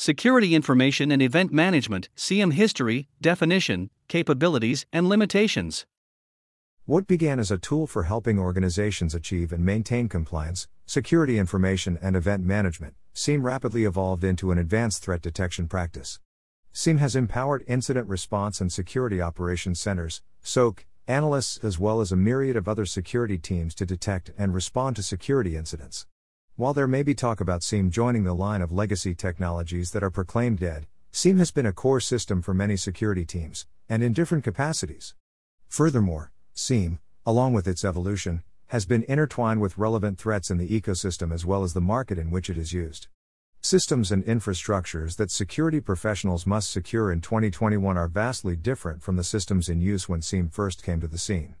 [0.00, 5.86] Security Information and Event Management, SIEM History, Definition, Capabilities, and Limitations.
[6.84, 12.14] What began as a tool for helping organizations achieve and maintain compliance, security information, and
[12.14, 16.20] event management, SIEM rapidly evolved into an advanced threat detection practice.
[16.72, 22.16] SIEM has empowered incident response and security operations centers, SOC, analysts, as well as a
[22.16, 26.06] myriad of other security teams to detect and respond to security incidents.
[26.58, 30.10] While there may be talk about SIEM joining the line of legacy technologies that are
[30.10, 34.42] proclaimed dead, SIEM has been a core system for many security teams, and in different
[34.42, 35.14] capacities.
[35.68, 41.32] Furthermore, SIEM, along with its evolution, has been intertwined with relevant threats in the ecosystem
[41.32, 43.06] as well as the market in which it is used.
[43.60, 49.22] Systems and infrastructures that security professionals must secure in 2021 are vastly different from the
[49.22, 51.54] systems in use when SIEM first came to the scene.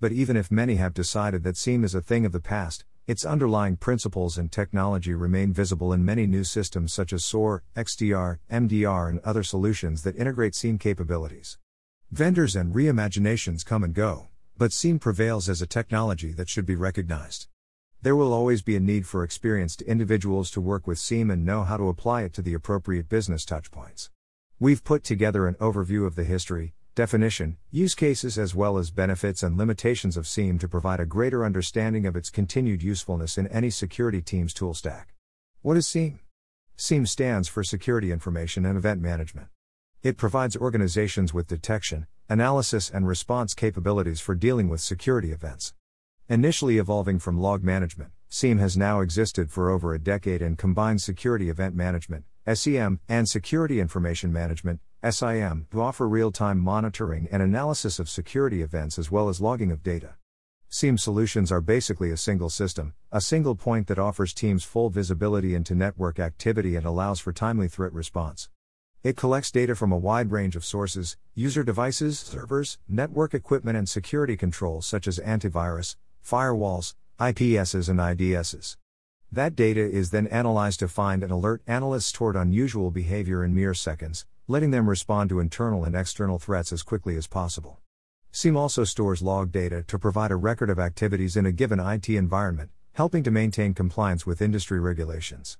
[0.00, 3.24] But even if many have decided that SIEM is a thing of the past, its
[3.24, 9.08] underlying principles and technology remain visible in many new systems such as SOAR, XDR, MDR,
[9.08, 11.58] and other solutions that integrate SIEM capabilities.
[12.10, 16.76] Vendors and reimaginations come and go but SIEM prevails as a technology that should be
[16.76, 17.48] recognized.
[18.02, 21.64] There will always be a need for experienced individuals to work with SIEM and know
[21.64, 24.10] how to apply it to the appropriate business touchpoints.
[24.60, 29.42] We've put together an overview of the history, definition, use cases, as well as benefits
[29.42, 33.68] and limitations of SIEM to provide a greater understanding of its continued usefulness in any
[33.68, 35.12] security team's tool stack.
[35.62, 36.20] What is SIEM?
[36.76, 39.48] SIEM stands for Security Information and Event Management.
[40.02, 45.74] It provides organizations with detection, analysis, and response capabilities for dealing with security events.
[46.28, 51.02] Initially evolving from log management, SIEM has now existed for over a decade and combines
[51.02, 57.42] security event management, SEM, and security information management, SIM, to offer real time monitoring and
[57.42, 60.14] analysis of security events as well as logging of data.
[60.68, 65.54] SIEM solutions are basically a single system, a single point that offers teams full visibility
[65.54, 68.48] into network activity and allows for timely threat response.
[69.02, 73.88] It collects data from a wide range of sources user devices, servers, network equipment, and
[73.88, 78.76] security controls such as antivirus, firewalls, IPSs, and IDSs.
[79.34, 83.74] That data is then analyzed to find and alert analysts toward unusual behavior in mere
[83.74, 87.80] seconds, letting them respond to internal and external threats as quickly as possible.
[88.30, 92.08] SIEM also stores log data to provide a record of activities in a given IT
[92.08, 95.58] environment, helping to maintain compliance with industry regulations.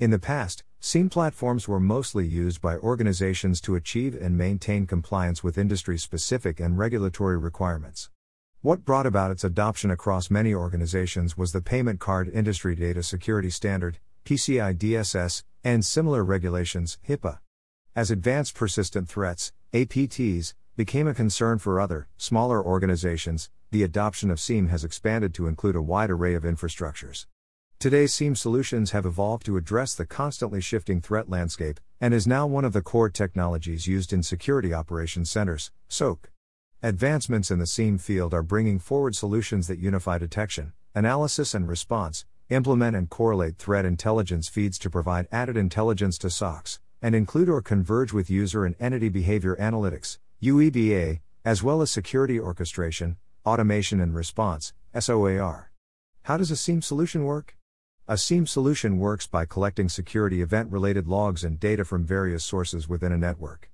[0.00, 5.44] In the past, SIEM platforms were mostly used by organizations to achieve and maintain compliance
[5.44, 8.10] with industry specific and regulatory requirements.
[8.64, 13.50] What brought about its adoption across many organizations was the Payment Card Industry Data Security
[13.50, 17.40] Standard, PCI DSS, and similar regulations, HIPAA.
[17.96, 24.38] As advanced persistent threats, APTs, became a concern for other, smaller organizations, the adoption of
[24.38, 27.26] SIEM has expanded to include a wide array of infrastructures.
[27.80, 32.46] Today's SIEM solutions have evolved to address the constantly shifting threat landscape, and is now
[32.46, 36.30] one of the core technologies used in security operations centers, SOC.
[36.84, 42.24] Advancements in the SIEM field are bringing forward solutions that unify detection, analysis, and response,
[42.48, 47.62] implement and correlate threat intelligence feeds to provide added intelligence to SOCs, and include or
[47.62, 53.16] converge with user and entity behavior analytics, UEBA, as well as security orchestration,
[53.46, 55.70] automation, and response, SOAR.
[56.22, 57.56] How does a SIEM solution work?
[58.08, 62.88] A SIEM solution works by collecting security event related logs and data from various sources
[62.88, 63.70] within a network.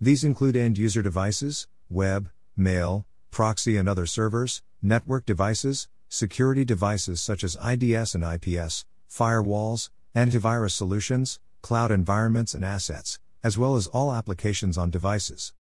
[0.00, 7.20] These include end user devices, web, mail, proxy and other servers, network devices, security devices
[7.20, 13.86] such as IDS and IPS, firewalls, antivirus solutions, cloud environments, and assets, as well as
[13.88, 15.52] all applications on devices.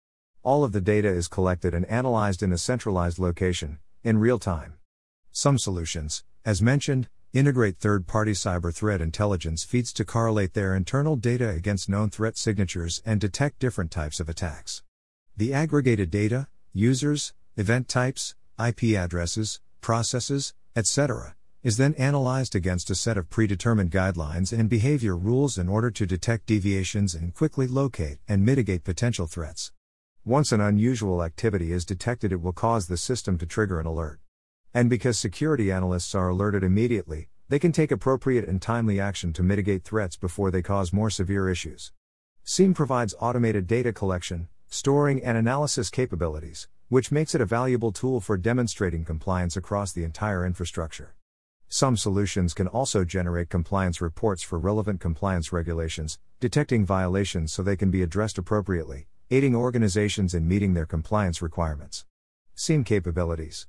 [0.42, 4.74] All of the data is collected and analyzed in a centralized location, in real time.
[5.32, 11.16] Some solutions, as mentioned, integrate third party cyber threat intelligence feeds to correlate their internal
[11.16, 14.82] data against known threat signatures and detect different types of attacks.
[15.36, 22.94] The aggregated data, users, event types, IP addresses, processes, etc., is then analyzed against a
[22.94, 28.18] set of predetermined guidelines and behavior rules in order to detect deviations and quickly locate
[28.28, 29.72] and mitigate potential threats.
[30.24, 34.20] Once an unusual activity is detected, it will cause the system to trigger an alert.
[34.74, 39.42] And because security analysts are alerted immediately, they can take appropriate and timely action to
[39.42, 41.92] mitigate threats before they cause more severe issues.
[42.44, 48.20] SIEM provides automated data collection, storing, and analysis capabilities, which makes it a valuable tool
[48.20, 51.14] for demonstrating compliance across the entire infrastructure.
[51.68, 57.76] Some solutions can also generate compliance reports for relevant compliance regulations, detecting violations so they
[57.76, 62.04] can be addressed appropriately, aiding organizations in meeting their compliance requirements.
[62.54, 63.66] SIEM capabilities.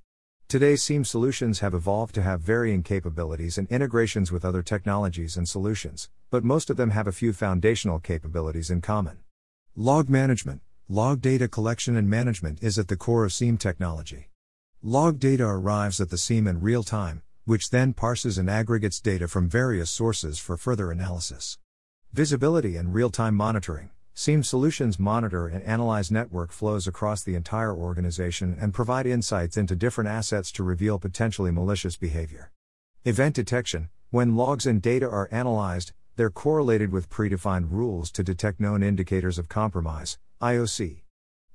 [0.47, 5.49] Today's SIEM solutions have evolved to have varying capabilities and integrations with other technologies and
[5.49, 9.17] solutions, but most of them have a few foundational capabilities in common.
[9.75, 14.29] Log management, log data collection and management is at the core of SIEM technology.
[14.81, 19.27] Log data arrives at the SIEM in real time, which then parses and aggregates data
[19.27, 21.57] from various sources for further analysis.
[22.13, 23.89] Visibility and real time monitoring.
[24.13, 29.75] SIEM solutions monitor and analyze network flows across the entire organization and provide insights into
[29.75, 32.53] different assets to reveal potentially malicious behavior.
[33.03, 38.61] Event detection When logs and data are analyzed, they're correlated with predefined rules to detect
[38.61, 41.01] known indicators of compromise, IOC.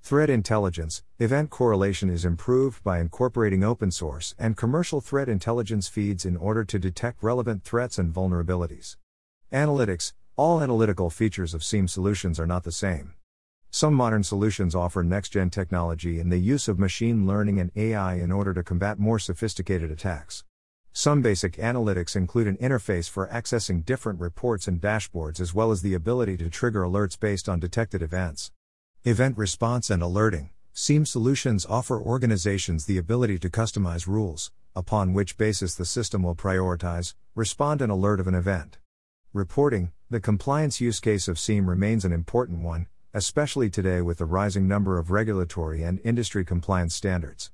[0.02, 6.26] Threat intelligence Event correlation is improved by incorporating open source and commercial threat intelligence feeds
[6.26, 8.96] in order to detect relevant threats and vulnerabilities.
[9.52, 13.12] Analytics all analytical features of SIEM solutions are not the same.
[13.70, 18.14] Some modern solutions offer next gen technology and the use of machine learning and AI
[18.14, 20.42] in order to combat more sophisticated attacks.
[20.92, 25.82] Some basic analytics include an interface for accessing different reports and dashboards as well as
[25.82, 28.50] the ability to trigger alerts based on detected events.
[29.04, 35.36] Event response and alerting SIEM solutions offer organizations the ability to customize rules, upon which
[35.36, 38.78] basis the system will prioritize, respond, and alert of an event.
[39.32, 44.24] Reporting The compliance use case of SIEM remains an important one, especially today with the
[44.24, 47.50] rising number of regulatory and industry compliance standards.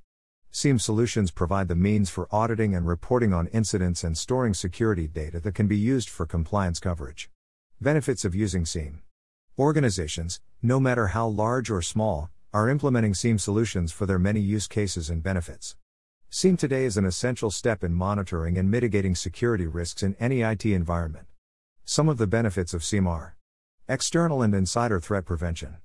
[0.51, 5.39] SIEM solutions provide the means for auditing and reporting on incidents and storing security data
[5.39, 7.31] that can be used for compliance coverage.
[7.81, 9.01] Benefits of using SIEM
[9.59, 14.67] Organizations, no matter how large or small, are implementing SIEM solutions for their many use
[14.67, 15.75] cases and benefits.
[16.29, 20.65] SIEM today is an essential step in monitoring and mitigating security risks in any IT
[20.65, 21.27] environment.
[21.83, 23.35] Some of the benefits of SIEM are
[23.89, 25.75] external and insider threat prevention.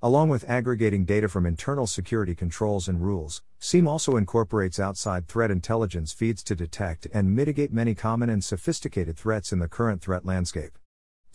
[0.00, 5.50] Along with aggregating data from internal security controls and rules, SIEM also incorporates outside threat
[5.50, 10.24] intelligence feeds to detect and mitigate many common and sophisticated threats in the current threat
[10.24, 10.78] landscape.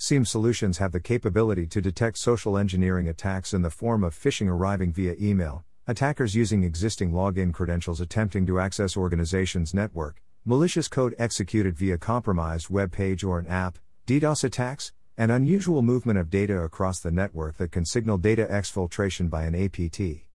[0.06, 4.50] SIEM solutions have the capability to detect social engineering attacks in the form of phishing
[4.50, 11.16] arriving via email, attackers using existing login credentials attempting to access organizations' network, malicious code
[11.18, 16.60] executed via compromised web page or an app, DDoS attacks, and unusual movement of data
[16.60, 20.28] across the network that can signal data exfiltration by an APT.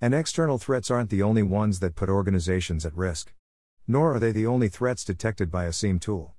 [0.00, 3.32] And external threats aren't the only ones that put organizations at risk.
[3.86, 6.34] Nor are they the only threats detected by a SIEM tool.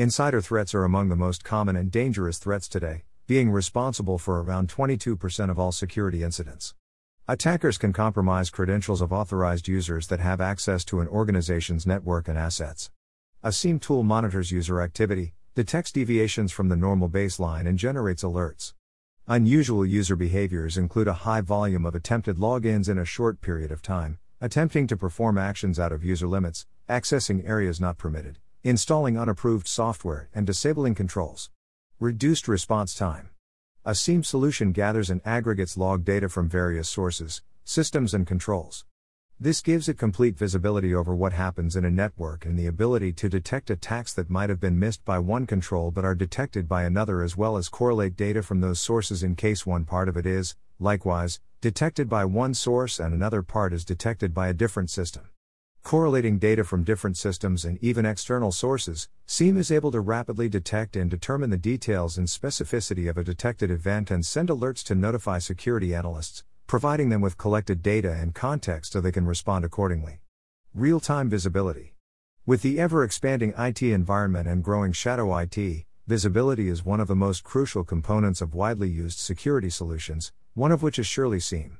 [0.00, 4.70] Insider threats are among the most common and dangerous threats today, being responsible for around
[4.70, 6.74] 22% of all security incidents.
[7.28, 12.38] Attackers can compromise credentials of authorized users that have access to an organization's network and
[12.38, 12.90] assets.
[13.42, 18.72] A SIEM tool monitors user activity, detects deviations from the normal baseline and generates alerts.
[19.28, 23.82] Unusual user behaviors include a high volume of attempted logins in a short period of
[23.82, 29.66] time, attempting to perform actions out of user limits, accessing areas not permitted, installing unapproved
[29.66, 31.48] software, and disabling controls.
[31.98, 33.30] Reduced response time.
[33.86, 38.84] A SIEM solution gathers and aggregates log data from various sources, systems, and controls.
[39.42, 43.30] This gives it complete visibility over what happens in a network and the ability to
[43.30, 47.22] detect attacks that might have been missed by one control but are detected by another,
[47.22, 50.54] as well as correlate data from those sources in case one part of it is,
[50.78, 55.30] likewise, detected by one source and another part is detected by a different system.
[55.82, 60.94] Correlating data from different systems and even external sources, SIEM is able to rapidly detect
[60.94, 65.38] and determine the details and specificity of a detected event and send alerts to notify
[65.38, 70.20] security analysts, providing them with collected data and context so they can respond accordingly.
[70.74, 71.94] Real time visibility.
[72.46, 77.16] With the ever expanding IT environment and growing shadow IT, visibility is one of the
[77.16, 81.78] most crucial components of widely used security solutions, one of which is surely SIEM.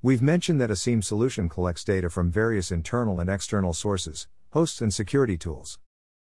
[0.00, 4.80] We've mentioned that a SIEM solution collects data from various internal and external sources, hosts,
[4.80, 5.80] and security tools.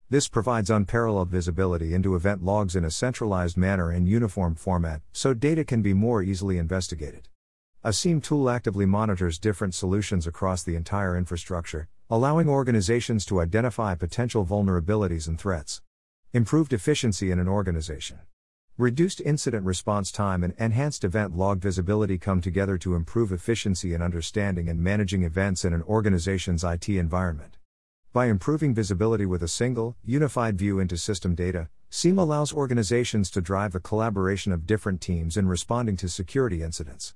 [0.09, 5.35] This provides unparalleled visibility into event logs in a centralized manner and uniform format, so
[5.35, 7.29] data can be more easily investigated.
[7.83, 13.97] A SIEM tool actively monitors different solutions across the entire infrastructure, allowing organizations to identify
[13.97, 15.83] potential vulnerabilities and threats.
[16.33, 18.21] Improved efficiency in an organization.
[18.77, 24.03] Reduced incident response time and enhanced event log visibility come together to improve efficiency in
[24.03, 27.57] understanding and managing events in an organization's IT environment.
[28.13, 33.41] By improving visibility with a single, unified view into system data, SIEM allows organizations to
[33.41, 37.15] drive the collaboration of different teams in responding to security incidents.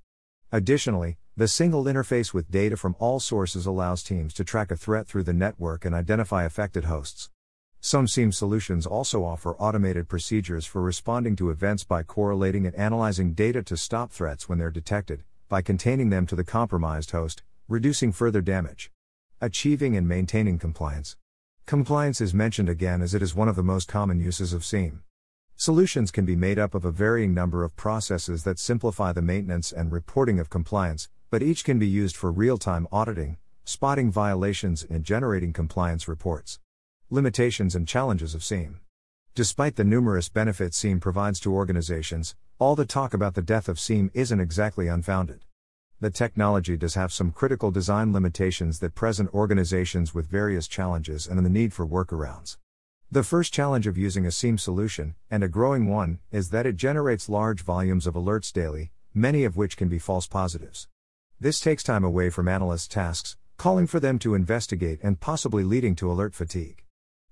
[0.52, 5.08] Additionally, the single interface with data from all sources allows teams to track a threat
[5.08, 7.30] through the network and identify affected hosts.
[7.80, 13.34] Some SIEM solutions also offer automated procedures for responding to events by correlating and analyzing
[13.34, 18.10] data to stop threats when they're detected, by containing them to the compromised host, reducing
[18.10, 18.90] further damage.
[19.40, 21.16] Achieving and maintaining compliance.
[21.66, 25.04] Compliance is mentioned again as it is one of the most common uses of SIEM.
[25.54, 29.70] Solutions can be made up of a varying number of processes that simplify the maintenance
[29.70, 34.84] and reporting of compliance, but each can be used for real time auditing, spotting violations,
[34.90, 36.58] and generating compliance reports.
[37.10, 38.80] Limitations and challenges of SIEM.
[39.34, 43.80] Despite the numerous benefits SIEM provides to organizations, all the talk about the death of
[43.80, 45.40] SIEM isn't exactly unfounded.
[46.00, 51.42] The technology does have some critical design limitations that present organizations with various challenges and
[51.42, 52.58] the need for workarounds.
[53.10, 56.76] The first challenge of using a SIEM solution, and a growing one, is that it
[56.76, 60.88] generates large volumes of alerts daily, many of which can be false positives.
[61.40, 65.96] This takes time away from analysts' tasks, calling for them to investigate and possibly leading
[65.96, 66.84] to alert fatigue.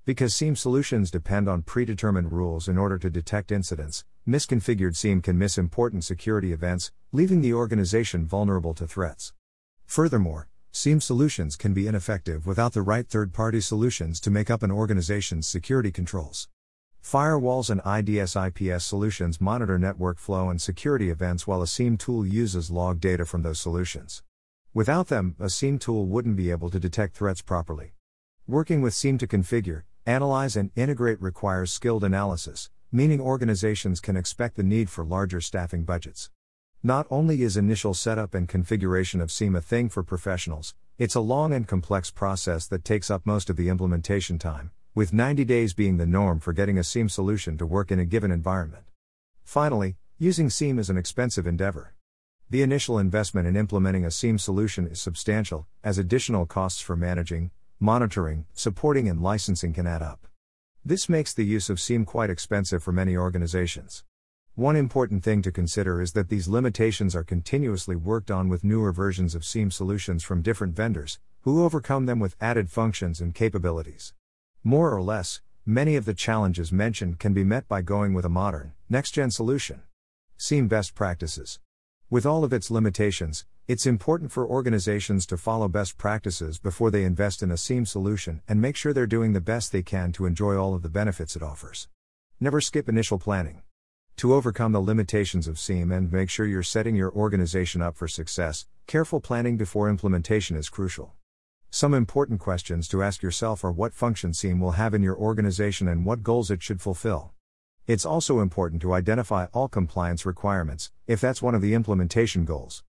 [0.07, 5.37] Because SIEM solutions depend on predetermined rules in order to detect incidents, misconfigured SIEM can
[5.37, 9.33] miss important security events, leaving the organization vulnerable to threats.
[9.85, 14.63] Furthermore, SIEM solutions can be ineffective without the right third party solutions to make up
[14.63, 16.49] an organization's security controls.
[17.03, 22.25] Firewalls and IDS IPS solutions monitor network flow and security events while a SIEM tool
[22.25, 24.23] uses log data from those solutions.
[24.73, 27.95] Without them, a SIEM tool wouldn't be able to detect threats properly.
[28.47, 34.55] Working with SIEM to configure, Analyze and integrate requires skilled analysis, meaning organizations can expect
[34.55, 36.31] the need for larger staffing budgets.
[36.81, 41.21] Not only is initial setup and configuration of SIEM a thing for professionals, it's a
[41.21, 45.75] long and complex process that takes up most of the implementation time, with 90 days
[45.75, 48.85] being the norm for getting a SIEM solution to work in a given environment.
[49.43, 51.97] Finally, using SIEM is an expensive endeavor.
[52.49, 57.51] The initial investment in implementing a SIEM solution is substantial, as additional costs for managing,
[57.79, 60.27] monitoring, supporting, and licensing can add up.
[60.85, 64.05] This makes the use of SIEM quite expensive for many organizations.
[64.55, 68.93] One important thing to consider is that these limitations are continuously worked on with newer
[68.93, 74.15] versions of SIEM solutions from different vendors, who overcome them with added functions and capabilities.
[74.65, 78.31] More or less, many of the challenges mentioned can be met by going with a
[78.31, 79.83] modern, next gen solution.
[80.39, 81.61] SIEM best practices.
[82.09, 87.03] With all of its limitations, it's important for organizations to follow best practices before they
[87.03, 90.25] invest in a SIEM solution and make sure they're doing the best they can to
[90.25, 91.89] enjoy all of the benefits it offers.
[92.39, 93.63] Never skip initial planning.
[94.19, 98.07] To overcome the limitations of SIEM and make sure you're setting your organization up for
[98.07, 101.13] success, careful planning before implementation is crucial.
[101.71, 105.89] Some important questions to ask yourself are what function SIEM will have in your organization
[105.89, 107.33] and what goals it should fulfill.
[107.87, 112.83] It's also important to identify all compliance requirements, if that's one of the implementation goals.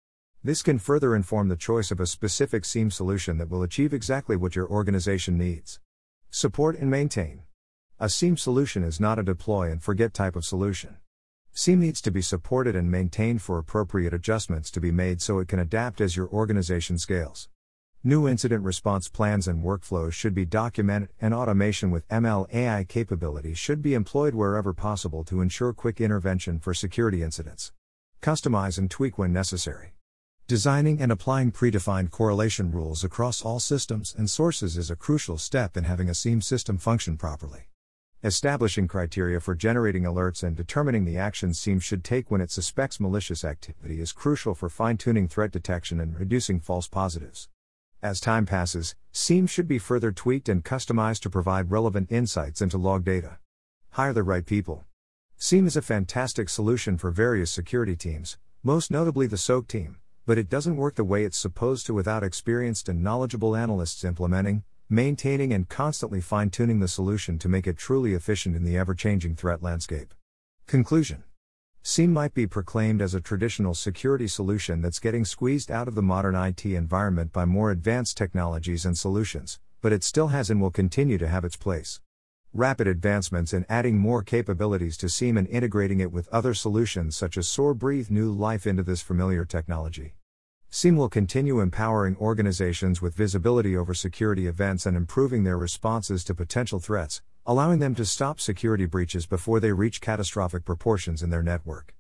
[0.45, 4.37] This can further inform the choice of a specific SIEM solution that will achieve exactly
[4.37, 5.81] what your organization needs.
[6.31, 7.43] Support and maintain.
[7.99, 10.99] A SIEM solution is not a deploy and forget type of solution.
[11.55, 15.49] SIEM needs to be supported and maintained for appropriate adjustments to be made so it
[15.49, 17.49] can adapt as your organization scales.
[18.07, 23.57] New incident response plans and workflows should be documented, and automation with ML AI capabilities
[23.57, 27.73] should be employed wherever possible to ensure quick intervention for security incidents.
[28.21, 29.95] Customize and tweak when necessary.
[30.47, 35.75] Designing and applying predefined correlation rules across all systems and sources is a crucial step
[35.75, 37.71] in having a SIEM system function properly.
[38.23, 43.01] Establishing criteria for generating alerts and determining the actions SIEM should take when it suspects
[43.01, 47.49] malicious activity is crucial for fine tuning threat detection and reducing false positives.
[48.05, 52.77] As time passes, SIEM should be further tweaked and customized to provide relevant insights into
[52.77, 53.39] log data.
[53.93, 54.85] Hire the right people.
[55.39, 59.97] SIEM is a fantastic solution for various security teams, most notably the SOC team,
[60.27, 64.65] but it doesn't work the way it's supposed to without experienced and knowledgeable analysts implementing,
[64.91, 68.95] maintaining, and constantly fine tuning the solution to make it truly efficient in the ever
[68.95, 70.13] changing threat landscape.
[70.67, 71.25] Conclusion
[71.87, 76.01] SIEM might be proclaimed as a traditional security solution that's getting squeezed out of the
[76.01, 80.71] modern IT environment by more advanced technologies and solutions, but it still has and will
[80.71, 82.01] continue to have its place.
[82.55, 87.37] Rapid advancements in adding more capabilities to SIEM and integrating it with other solutions such
[87.37, 90.15] as SOAR breathe new life into this familiar technology.
[90.71, 96.35] SIEM will continue empowering organizations with visibility over security events and improving their responses to
[96.35, 101.43] potential threats, allowing them to stop security breaches before they reach catastrophic proportions in their
[101.43, 101.95] network.